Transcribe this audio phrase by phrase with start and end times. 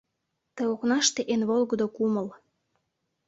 [0.55, 2.27] Ты окнаште эн волгыдо кумыл: